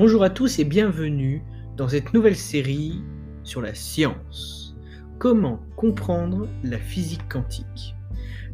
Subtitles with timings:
[0.00, 1.42] Bonjour à tous et bienvenue
[1.76, 3.02] dans cette nouvelle série
[3.44, 4.74] sur la science.
[5.18, 7.94] Comment comprendre la physique quantique?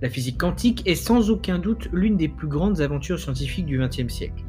[0.02, 4.12] La physique quantique est sans aucun doute l'une des plus grandes aventures scientifiques du XXe
[4.12, 4.44] siècle.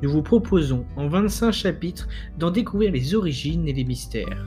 [0.00, 2.06] Nous vous proposons en 25 chapitres
[2.38, 4.46] d'en découvrir les origines et les mystères.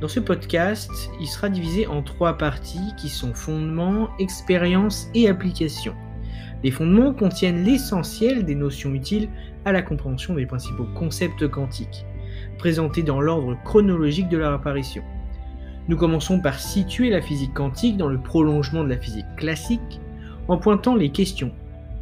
[0.00, 5.96] Dans ce podcast, il sera divisé en trois parties qui sont fondements, expérience et application.
[6.64, 9.28] Les fondements contiennent l'essentiel des notions utiles
[9.64, 12.04] à la compréhension des principaux concepts quantiques,
[12.58, 15.02] présentés dans l'ordre chronologique de leur apparition.
[15.88, 20.00] Nous commençons par situer la physique quantique dans le prolongement de la physique classique,
[20.48, 21.52] en pointant les questions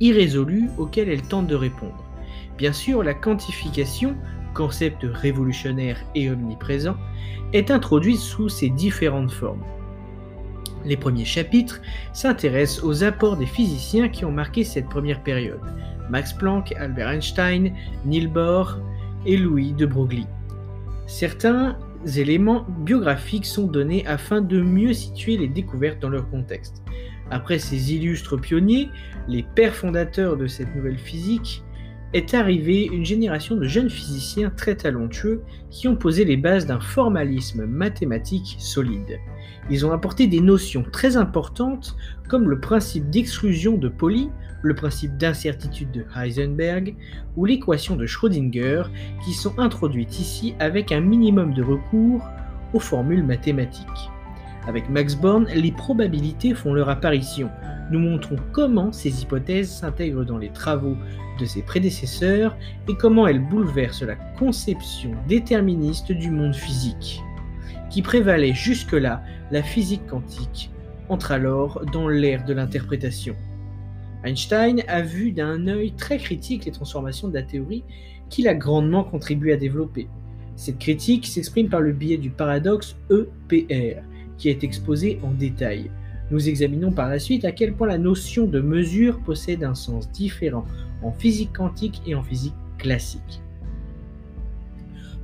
[0.00, 2.04] irrésolues auxquelles elle tente de répondre.
[2.56, 4.16] Bien sûr, la quantification,
[4.54, 6.96] concept révolutionnaire et omniprésent,
[7.52, 9.62] est introduite sous ses différentes formes.
[10.86, 15.60] Les premiers chapitres s'intéressent aux apports des physiciens qui ont marqué cette première période.
[16.08, 17.72] Max Planck, Albert Einstein,
[18.04, 18.78] Niels Bohr
[19.26, 20.28] et Louis de Broglie.
[21.08, 21.76] Certains
[22.16, 26.82] éléments biographiques sont donnés afin de mieux situer les découvertes dans leur contexte.
[27.32, 28.88] Après ces illustres pionniers,
[29.26, 31.64] les pères fondateurs de cette nouvelle physique,
[32.16, 36.80] est arrivée une génération de jeunes physiciens très talentueux qui ont posé les bases d'un
[36.80, 39.18] formalisme mathématique solide.
[39.68, 41.94] Ils ont apporté des notions très importantes
[42.28, 44.30] comme le principe d'exclusion de Pauli,
[44.62, 46.94] le principe d'incertitude de Heisenberg
[47.36, 48.84] ou l'équation de Schrödinger
[49.24, 52.26] qui sont introduites ici avec un minimum de recours
[52.72, 54.10] aux formules mathématiques.
[54.66, 57.50] Avec Max Born, les probabilités font leur apparition.
[57.90, 60.96] Nous montrons comment ces hypothèses s'intègrent dans les travaux
[61.38, 62.56] de ses prédécesseurs
[62.88, 67.22] et comment elles bouleversent la conception déterministe du monde physique.
[67.90, 69.22] Qui prévalait jusque-là,
[69.52, 70.70] la physique quantique
[71.08, 73.36] entre alors dans l'ère de l'interprétation.
[74.24, 77.84] Einstein a vu d'un œil très critique les transformations de la théorie
[78.28, 80.08] qu'il a grandement contribué à développer.
[80.56, 84.02] Cette critique s'exprime par le biais du paradoxe EPR,
[84.38, 85.90] qui est exposé en détail.
[86.30, 90.10] Nous examinons par la suite à quel point la notion de mesure possède un sens
[90.10, 90.64] différent
[91.02, 93.42] en physique quantique et en physique classique.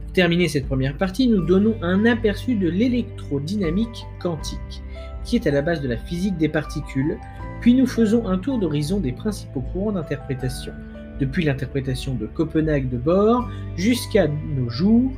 [0.02, 4.82] Pour terminer cette première partie, nous donnons un aperçu de l'électrodynamique quantique,
[5.24, 7.18] qui est à la base de la physique des particules,
[7.60, 10.72] puis nous faisons un tour d'horizon des principaux courants d'interprétation,
[11.18, 15.12] depuis l'interprétation de Copenhague de Bohr jusqu'à nos jours.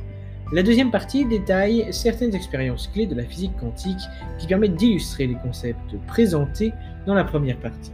[0.51, 4.01] La deuxième partie détaille certaines expériences clés de la physique quantique
[4.37, 6.71] qui permettent d'illustrer les concepts présentés
[7.07, 7.91] dans la première partie.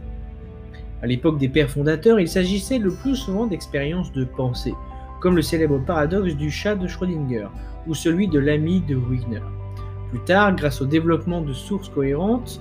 [1.00, 4.74] À l'époque des pères fondateurs, il s'agissait le plus souvent d'expériences de pensée,
[5.20, 7.46] comme le célèbre paradoxe du chat de Schrödinger
[7.86, 9.40] ou celui de l'ami de Wigner.
[10.10, 12.60] Plus tard, grâce au développement de sources cohérentes,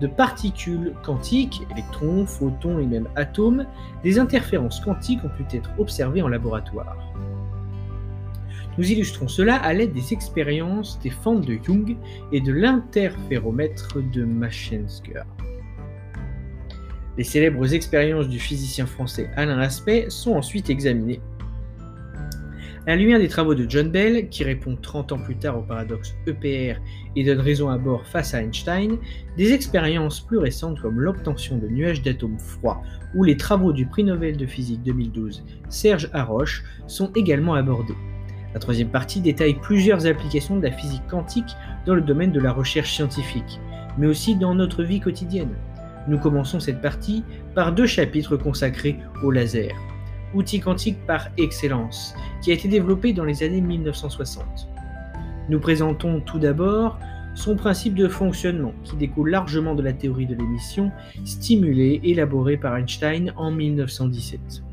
[0.00, 3.66] de particules quantiques, électrons, photons et même atomes,
[4.02, 6.96] des interférences quantiques ont pu être observées en laboratoire.
[8.78, 11.96] Nous illustrons cela à l'aide des expériences des fentes de Young
[12.30, 15.24] et de l'interféromètre de Machensker.
[17.16, 21.20] Les célèbres expériences du physicien français Alain Aspect sont ensuite examinées.
[22.86, 25.62] À la lumière des travaux de John Bell, qui répond 30 ans plus tard au
[25.62, 26.80] paradoxe EPR
[27.16, 28.96] et donne raison à bord face à Einstein,
[29.36, 32.80] des expériences plus récentes comme l'obtention de nuages d'atomes froids
[33.16, 37.96] ou les travaux du prix Nobel de physique 2012 Serge Haroche sont également abordés.
[38.54, 42.52] La troisième partie détaille plusieurs applications de la physique quantique dans le domaine de la
[42.52, 43.60] recherche scientifique,
[43.98, 45.54] mais aussi dans notre vie quotidienne.
[46.08, 49.74] Nous commençons cette partie par deux chapitres consacrés au laser,
[50.34, 54.68] outil quantique par excellence, qui a été développé dans les années 1960.
[55.50, 56.98] Nous présentons tout d'abord
[57.34, 60.90] son principe de fonctionnement, qui découle largement de la théorie de l'émission,
[61.24, 64.67] stimulée, élaborée par Einstein en 1917.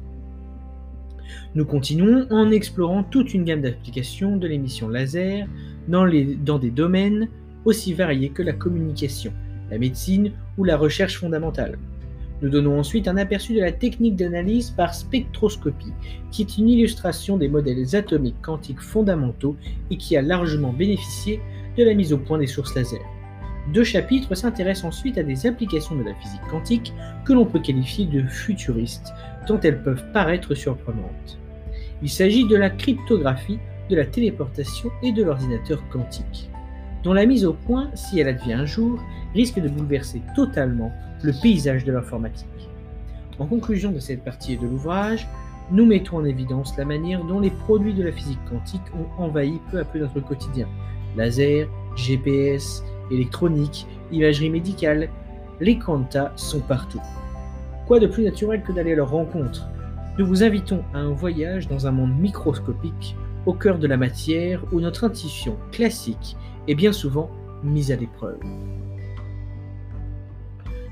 [1.56, 5.48] Nous continuons en explorant toute une gamme d'applications de l'émission laser
[5.88, 7.30] dans, des domaines
[7.64, 9.32] aussi variés que la communication,
[9.72, 11.80] la médecine ou la recherche fondamentale.
[12.42, 15.94] Nous donnons ensuite un aperçu de la technique d'analyse par spectroscopie,
[16.30, 19.56] qui est une illustration des modèles atomiques quantiques fondamentaux
[19.90, 21.40] et qui a largement bénéficié
[21.78, 23.00] de la mise au point des sources laser.
[23.74, 26.94] Deux chapitres s'intéressent ensuite à des applications de la physique quantique
[27.24, 29.14] que l'on peut qualifier de futuristes,
[29.48, 31.40] tant elles peuvent paraître surprenantes.
[32.02, 33.60] Il s'agit de la cryptographie,
[33.90, 36.50] de la téléportation et de l'ordinateur quantique
[37.06, 39.00] dont la mise au point, si elle advient un jour,
[39.36, 42.48] risque de bouleverser totalement le paysage de l'informatique.
[43.38, 45.28] En conclusion de cette partie de l'ouvrage,
[45.72, 49.60] nous mettons en évidence la manière dont les produits de la physique quantique ont envahi
[49.70, 50.68] peu à peu notre quotidien.
[51.16, 55.10] Laser, GPS, électronique, imagerie médicale,
[55.60, 57.02] les quantas sont partout.
[57.86, 59.68] Quoi de plus naturel que d'aller à leur rencontre?
[60.18, 64.64] Nous vous invitons à un voyage dans un monde microscopique, au cœur de la matière,
[64.72, 67.30] où notre intuition classique est bien souvent
[67.64, 68.40] mise à l'épreuve.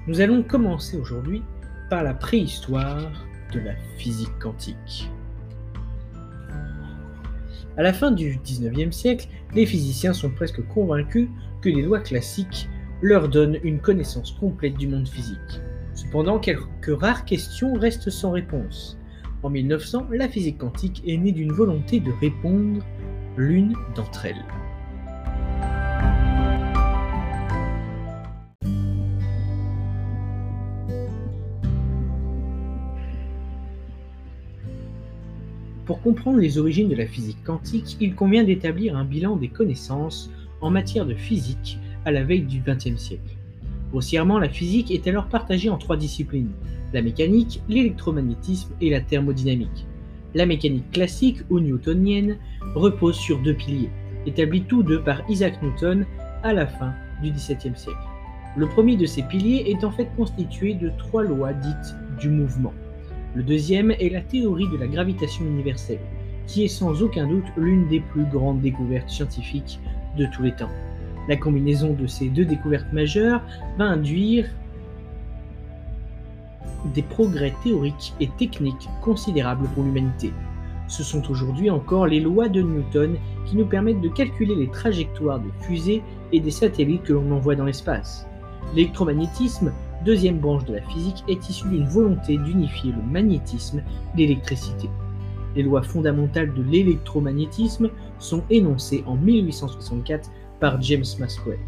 [0.07, 1.41] Nous allons commencer aujourd'hui
[1.89, 3.11] par la préhistoire
[3.53, 5.09] de la physique quantique.
[7.77, 11.29] À la fin du 19e siècle, les physiciens sont presque convaincus
[11.61, 12.67] que les lois classiques
[13.01, 15.61] leur donnent une connaissance complète du monde physique.
[15.93, 18.97] Cependant, quelques rares questions restent sans réponse.
[19.43, 22.81] En 1900, la physique quantique est née d'une volonté de répondre
[23.35, 24.45] l'une d'entre elles.
[35.85, 40.31] Pour comprendre les origines de la physique quantique, il convient d'établir un bilan des connaissances
[40.61, 43.35] en matière de physique à la veille du XXe siècle.
[43.91, 46.53] Grossièrement, la physique est alors partagée en trois disciplines,
[46.93, 49.87] la mécanique, l'électromagnétisme et la thermodynamique.
[50.35, 52.37] La mécanique classique ou newtonienne
[52.75, 53.89] repose sur deux piliers,
[54.25, 56.05] établis tous deux par Isaac Newton
[56.43, 57.97] à la fin du XVIIe siècle.
[58.55, 62.73] Le premier de ces piliers est en fait constitué de trois lois dites du mouvement.
[63.35, 65.99] Le deuxième est la théorie de la gravitation universelle,
[66.45, 69.79] qui est sans aucun doute l'une des plus grandes découvertes scientifiques
[70.17, 70.69] de tous les temps.
[71.27, 73.41] La combinaison de ces deux découvertes majeures
[73.77, 74.47] va induire
[76.93, 80.33] des progrès théoriques et techniques considérables pour l'humanité.
[80.87, 83.15] Ce sont aujourd'hui encore les lois de Newton
[83.45, 87.55] qui nous permettent de calculer les trajectoires des fusées et des satellites que l'on envoie
[87.55, 88.27] dans l'espace.
[88.75, 89.71] L'électromagnétisme
[90.03, 93.81] deuxième branche de la physique, est issue d'une volonté d'unifier le magnétisme
[94.15, 94.89] et l'électricité.
[95.55, 97.89] Les lois fondamentales de l'électromagnétisme
[98.19, 100.29] sont énoncées en 1864
[100.59, 101.59] par James Maxwell,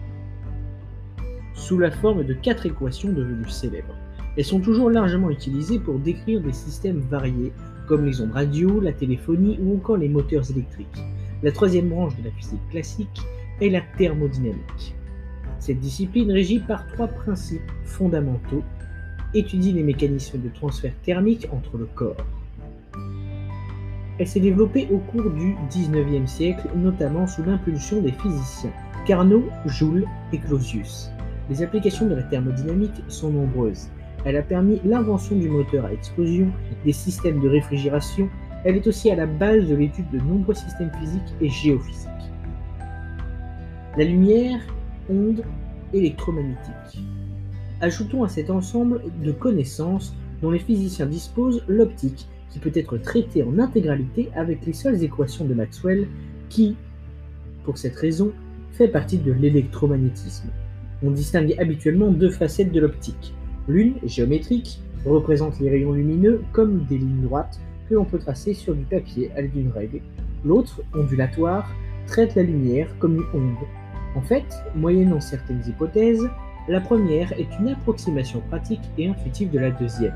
[1.54, 3.96] sous la forme de quatre équations devenues célèbres.
[4.38, 7.54] Elles sont toujours largement utilisées pour décrire des systèmes variés
[7.88, 11.04] comme les ondes radio, la téléphonie ou encore les moteurs électriques.
[11.44, 13.22] La troisième branche de la physique classique
[13.62, 14.96] est la thermodynamique.
[15.60, 18.64] Cette discipline, régie par trois principes fondamentaux,
[19.34, 22.26] étudie les mécanismes de transfert thermique entre le corps.
[24.18, 28.72] Elle s'est développée au cours du XIXe siècle, notamment sous l'impulsion des physiciens
[29.06, 31.12] Carnot, Joule et Clausius.
[31.50, 33.90] Les applications de la thermodynamique sont nombreuses.
[34.26, 36.48] Elle a permis l'invention du moteur à explosion,
[36.84, 38.28] des systèmes de réfrigération.
[38.64, 42.10] Elle est aussi à la base de l'étude de nombreux systèmes physiques et géophysiques.
[43.98, 44.60] La lumière
[45.10, 45.44] ondes
[45.94, 47.04] électromagnétiques.
[47.82, 53.44] Ajoutons à cet ensemble de connaissances dont les physiciens disposent l'optique, qui peut être traitée
[53.44, 56.08] en intégralité avec les seules équations de Maxwell,
[56.50, 56.76] qui,
[57.64, 58.32] pour cette raison,
[58.72, 60.50] fait partie de l'électromagnétisme.
[61.04, 63.34] On distingue habituellement deux facettes de l'optique.
[63.68, 67.60] L'une, géométrique, représente les rayons lumineux comme des lignes droites
[67.90, 70.02] que l'on peut tracer sur du papier à l'aide d'une règle.
[70.44, 71.72] L'autre, ondulatoire,
[72.08, 73.56] traite la lumière comme une onde
[74.16, 76.30] en fait, moyennant certaines hypothèses,
[76.70, 80.14] la première est une approximation pratique et intuitive de la deuxième.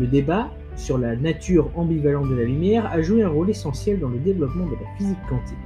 [0.00, 4.08] Le débat sur la nature ambivalente de la lumière a joué un rôle essentiel dans
[4.08, 5.56] le développement de la physique quantique.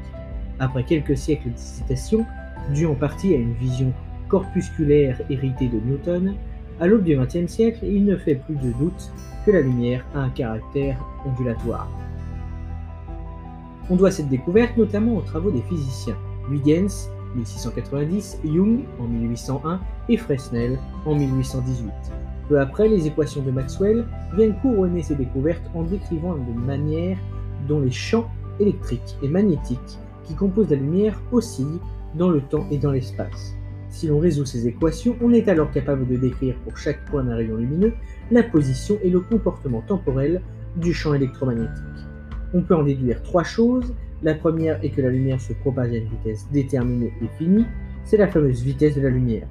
[0.59, 2.27] Après quelques siècles d'hésitation,
[2.75, 3.93] dû en partie à une vision
[4.29, 6.35] corpusculaire héritée de Newton,
[6.80, 9.11] à l'aube du XXe siècle, il ne fait plus de doute
[9.44, 11.88] que la lumière a un caractère ondulatoire.
[13.90, 16.16] On doit cette découverte notamment aux travaux des physiciens
[16.50, 21.90] Huygens 1690, Young en 1801 et Fresnel en 1818.
[22.49, 27.18] Peu après, les équations de Maxwell viennent couronner ces découvertes en décrivant la manière
[27.68, 28.30] dont les champs
[28.61, 31.80] électriques et magnétiques qui composent la lumière oscillent
[32.14, 33.58] dans le temps et dans l'espace.
[33.90, 37.37] Si l'on résout ces équations, on est alors capable de décrire pour chaque point d'un
[37.37, 37.95] rayon lumineux
[38.30, 40.42] la position et le comportement temporel
[40.76, 41.85] du champ électromagnétique.
[42.52, 45.97] On peut en déduire trois choses la première est que la lumière se propage à
[45.97, 47.66] une vitesse déterminée et finie,
[48.04, 49.47] c'est la fameuse vitesse de la lumière.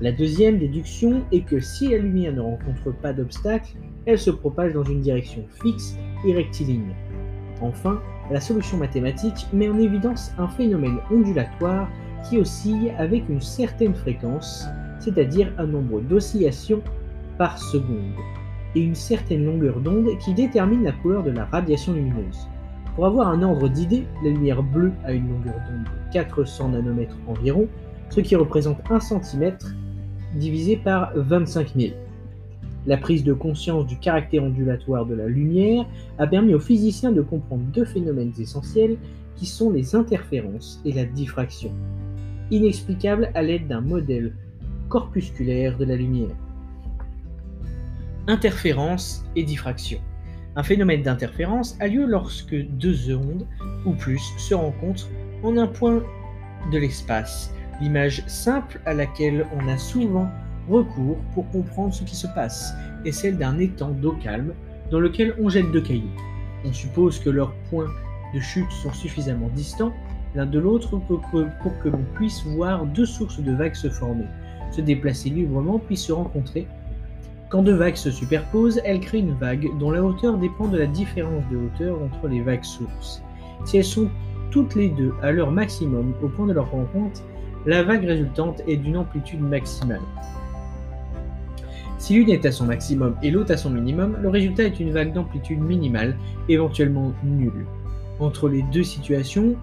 [0.00, 4.72] La deuxième déduction est que si la lumière ne rencontre pas d'obstacle, elle se propage
[4.72, 5.96] dans une direction fixe
[6.26, 6.94] et rectiligne.
[7.60, 8.00] Enfin,
[8.32, 11.88] la solution mathématique met en évidence un phénomène ondulatoire
[12.28, 14.66] qui oscille avec une certaine fréquence,
[15.00, 16.82] c'est-à-dire un nombre d'oscillations
[17.38, 18.14] par seconde,
[18.74, 22.48] et une certaine longueur d'onde qui détermine la couleur de la radiation lumineuse.
[22.94, 27.16] Pour avoir un ordre d'idée, la lumière bleue a une longueur d'onde de 400 nanomètres
[27.26, 27.66] environ,
[28.10, 29.56] ce qui représente 1 cm
[30.34, 31.94] divisé par 25 000.
[32.86, 35.86] La prise de conscience du caractère ondulatoire de la lumière
[36.18, 38.96] a permis aux physiciens de comprendre deux phénomènes essentiels
[39.36, 41.70] qui sont les interférences et la diffraction,
[42.52, 44.34] inexplicables à l'aide d'un modèle
[44.88, 46.36] corpusculaire de la lumière.
[48.28, 49.98] Interférence et diffraction.
[50.54, 53.46] Un phénomène d'interférence a lieu lorsque deux ondes
[53.86, 55.08] ou plus se rencontrent
[55.42, 56.02] en un point
[56.70, 57.54] de l'espace.
[57.80, 60.28] L'image simple à laquelle on a souvent
[60.68, 64.52] recours pour comprendre ce qui se passe est celle d'un étang d'eau calme
[64.90, 66.14] dans lequel on jette deux cailloux.
[66.64, 67.90] On suppose que leurs points
[68.34, 69.92] de chute sont suffisamment distants
[70.34, 74.26] l'un de l'autre pour que, l'on puisse voir deux sources de vagues se former,
[74.70, 76.66] se déplacer librement puis se rencontrer.
[77.50, 80.86] Quand deux vagues se superposent, elles créent une vague dont la hauteur dépend de la
[80.86, 83.22] différence de hauteur entre les vagues sources.
[83.66, 84.08] Si elles sont
[84.50, 87.22] toutes les deux à leur maximum au point de leur rencontre,
[87.66, 90.00] la vague résultante est d'une amplitude maximale.
[91.98, 94.90] Si l'une est à son maximum et l'autre à son minimum, le résultat est une
[94.90, 96.16] vague d'amplitude minimale,
[96.48, 97.64] éventuellement nulle.
[98.18, 99.54] Entre les deux situations,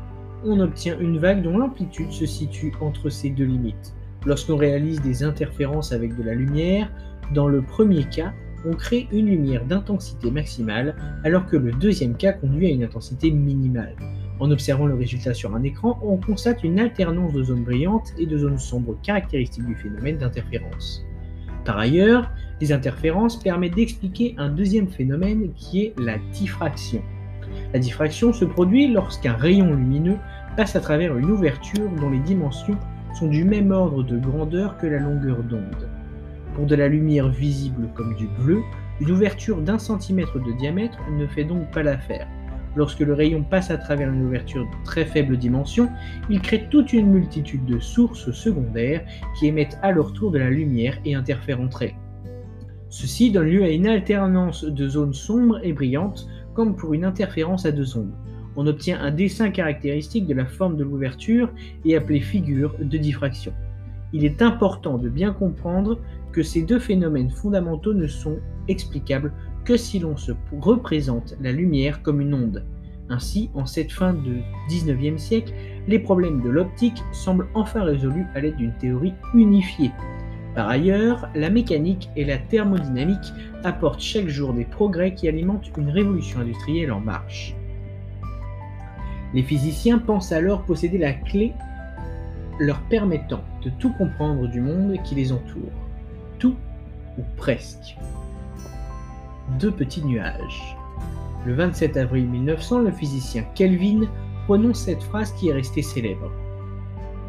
[0.46, 3.94] on obtient une vague dont l'amplitude se situe entre ces deux limites.
[4.26, 6.92] Lorsqu'on réalise des interférences avec de la lumière,
[7.34, 8.34] dans le premier cas,
[8.66, 13.32] on crée une lumière d'intensité maximale, alors que le deuxième cas conduit à une intensité
[13.32, 13.96] minimale.
[14.40, 18.26] En observant le résultat sur un écran, on constate une alternance de zones brillantes et
[18.26, 21.06] de zones sombres caractéristiques du phénomène d'interférence.
[21.66, 22.32] Par ailleurs,
[22.62, 27.02] les interférences permettent d'expliquer un deuxième phénomène qui est la diffraction.
[27.74, 30.18] La diffraction se produit lorsqu'un rayon lumineux
[30.58, 32.78] passe à travers une ouverture dont les dimensions
[33.14, 35.90] sont du même ordre de grandeur que la longueur d'onde.
[36.56, 38.62] Pour de la lumière visible comme du bleu,
[39.00, 42.28] une ouverture d'un centimètre de diamètre ne fait donc pas l'affaire.
[42.76, 45.90] Lorsque le rayon passe à travers une ouverture de très faible dimension,
[46.30, 49.04] il crée toute une multitude de sources secondaires
[49.38, 51.96] qui émettent à leur tour de la lumière et interfèrent entre elles.
[52.90, 56.28] Ceci donne lieu à une alternance de zones sombres et brillantes
[56.60, 58.12] comme pour une interférence à deux ondes.
[58.58, 61.50] On obtient un dessin caractéristique de la forme de l'ouverture
[61.86, 63.54] et appelé figure de diffraction.
[64.12, 66.02] Il est important de bien comprendre
[66.34, 69.32] que ces deux phénomènes fondamentaux ne sont explicables
[69.64, 72.66] que si l'on se représente la lumière comme une onde.
[73.08, 75.54] Ainsi, en cette fin de 19e siècle,
[75.88, 79.92] les problèmes de l'optique semblent enfin résolus à l'aide d'une théorie unifiée.
[80.60, 83.32] Par ailleurs, la mécanique et la thermodynamique
[83.64, 87.56] apportent chaque jour des progrès qui alimentent une révolution industrielle en marche.
[89.34, 91.54] Les physiciens pensent alors posséder la clé
[92.60, 95.72] leur permettant de tout comprendre du monde qui les entoure.
[96.40, 96.58] Tout
[97.18, 97.96] ou presque.
[99.62, 100.76] Deux petits nuages.
[101.46, 104.10] Le 27 avril 1900, le physicien Kelvin
[104.44, 106.30] prononce cette phrase qui est restée célèbre.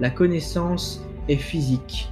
[0.01, 2.11] La connaissance est physique,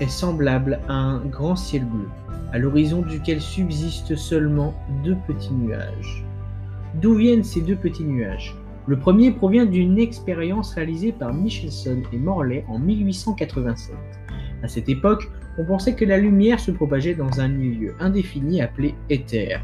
[0.00, 2.08] est semblable à un grand ciel bleu,
[2.52, 6.24] à l'horizon duquel subsistent seulement deux petits nuages.
[7.00, 8.56] D'où viennent ces deux petits nuages?
[8.86, 13.94] Le premier provient d'une expérience réalisée par Michelson et Morley en 1887.
[14.62, 18.94] À cette époque, on pensait que la lumière se propageait dans un milieu indéfini appelé
[19.08, 19.60] éther.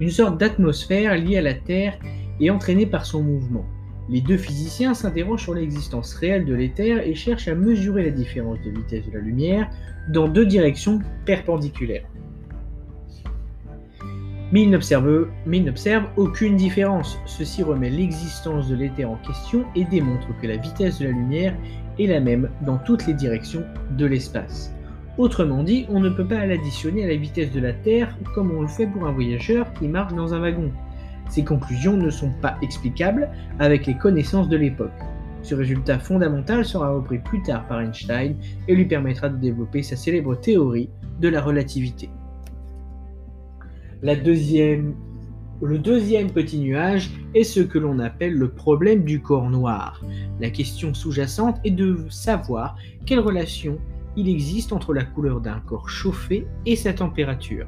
[0.00, 1.98] Une sorte d'atmosphère liée à la Terre
[2.40, 3.64] et entraînée par son mouvement.
[4.08, 8.58] Les deux physiciens s'interrogent sur l'existence réelle de l'éther et cherchent à mesurer la différence
[8.62, 9.70] de vitesse de la lumière
[10.08, 12.04] dans deux directions perpendiculaires.
[14.52, 17.18] Mais ils n'observent aucune différence.
[17.24, 21.54] Ceci remet l'existence de l'éther en question et démontre que la vitesse de la lumière
[21.98, 23.64] est la même dans toutes les directions
[23.96, 24.74] de l'espace.
[25.18, 28.62] Autrement dit, on ne peut pas l'additionner à la vitesse de la Terre comme on
[28.62, 30.70] le fait pour un voyageur qui marche dans un wagon.
[31.28, 34.90] Ces conclusions ne sont pas explicables avec les connaissances de l'époque.
[35.42, 38.36] Ce résultat fondamental sera repris plus tard par Einstein
[38.68, 40.88] et lui permettra de développer sa célèbre théorie
[41.20, 42.10] de la relativité.
[44.02, 50.00] le deuxième petit nuage est ce que l'on appelle le problème du corps noir.
[50.40, 52.76] La question sous-jacente est de savoir
[53.06, 53.78] quelle relation
[54.16, 57.66] il existe entre la couleur d'un corps chauffé et sa température.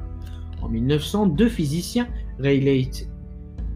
[0.61, 2.07] En 1900, deux physiciens,
[2.39, 3.07] Rayleigh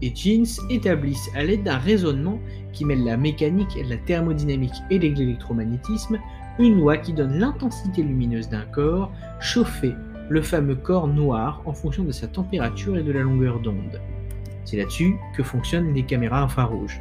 [0.02, 2.38] et Jeans établissent à l'aide d'un raisonnement
[2.72, 6.18] qui mêle la mécanique, la thermodynamique et l'électromagnétisme
[6.58, 9.94] une loi qui donne l'intensité lumineuse d'un corps chauffé,
[10.28, 14.00] le fameux corps noir, en fonction de sa température et de la longueur d'onde.
[14.64, 17.00] C'est là-dessus que fonctionnent les caméras infrarouges.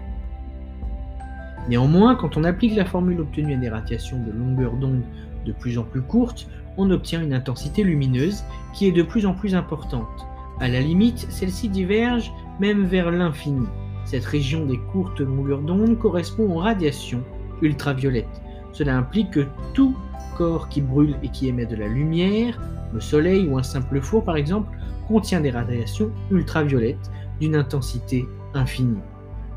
[1.67, 5.03] Néanmoins, quand on applique la formule obtenue à des radiations de longueur d'onde
[5.45, 9.33] de plus en plus courtes, on obtient une intensité lumineuse qui est de plus en
[9.33, 10.25] plus importante.
[10.59, 13.65] À la limite, celle-ci diverge même vers l'infini.
[14.03, 17.23] Cette région des courtes longueurs d'onde correspond aux radiations
[17.61, 18.41] ultraviolettes.
[18.73, 19.95] Cela implique que tout
[20.37, 22.59] corps qui brûle et qui émet de la lumière,
[22.93, 24.69] le soleil ou un simple four par exemple,
[25.07, 28.99] contient des radiations ultraviolettes d'une intensité infinie.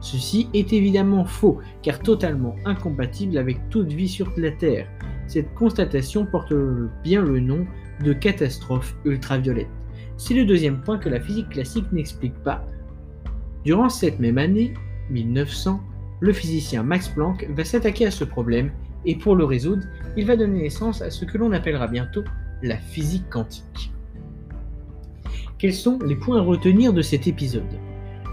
[0.00, 4.86] Ceci est évidemment faux, car totalement incompatible avec toute vie sur la Terre.
[5.26, 6.52] Cette constatation porte
[7.02, 7.66] bien le nom
[8.04, 9.68] de catastrophe ultraviolette.
[10.24, 12.64] C'est le deuxième point que la physique classique n'explique pas.
[13.64, 14.72] Durant cette même année,
[15.10, 15.80] 1900,
[16.20, 18.70] le physicien Max Planck va s'attaquer à ce problème
[19.04, 19.82] et pour le résoudre,
[20.16, 22.22] il va donner naissance à ce que l'on appellera bientôt
[22.62, 23.90] la physique quantique.
[25.58, 27.80] Quels sont les points à retenir de cet épisode?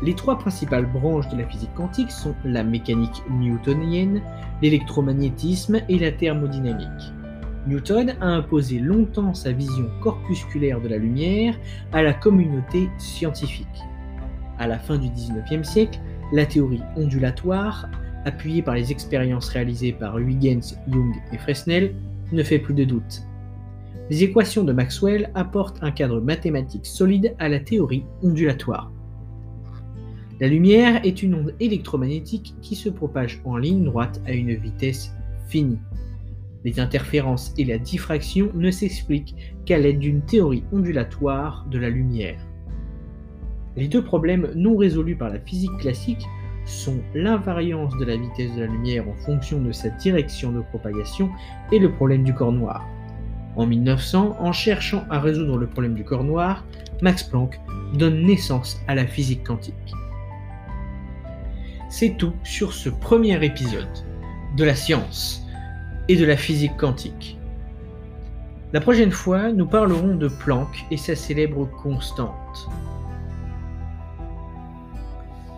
[0.04, 4.22] Les trois principales branches de la physique quantique sont la mécanique newtonienne,
[4.62, 7.14] l'électromagnétisme et la thermodynamique.
[7.68, 11.60] Newton a imposé longtemps sa vision corpusculaire de la lumière
[11.92, 13.68] à la communauté scientifique.
[14.58, 16.00] À la fin du XIXe siècle,
[16.34, 17.90] la théorie ondulatoire,
[18.26, 21.96] appuyée par les expériences réalisées par Huygens, Young et Fresnel,
[22.32, 23.24] ne fait plus de doute.
[24.10, 28.92] Les équations de Maxwell apportent un cadre mathématique solide à la théorie ondulatoire.
[30.40, 35.14] La lumière est une onde électromagnétique qui se propage en ligne droite à une vitesse
[35.48, 35.80] finie.
[36.66, 39.36] Les interférences et la diffraction ne s'expliquent
[39.66, 42.40] qu'à l'aide d'une théorie ondulatoire de la lumière.
[43.78, 46.26] Les deux problèmes non résolus par la physique classique
[46.66, 51.30] sont l'invariance de la vitesse de la lumière en fonction de sa direction de propagation
[51.72, 52.86] et le problème du corps noir.
[53.56, 56.66] En 1900, en cherchant à résoudre le problème du corps noir,
[57.02, 57.60] Max Planck
[57.94, 59.74] donne naissance à la physique quantique.
[61.90, 63.88] C'est tout sur ce premier épisode
[64.56, 65.49] de la science
[66.10, 67.38] et de la physique quantique.
[68.74, 72.68] La prochaine fois, nous parlerons de Planck et sa célèbre constante.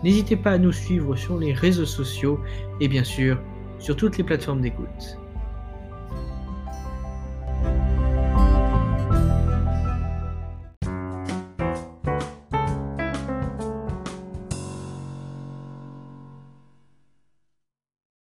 [0.04, 2.38] N'hésitez pas à nous suivre sur les réseaux sociaux
[2.80, 3.40] et bien sûr
[3.78, 5.18] sur toutes les plateformes d'écoute.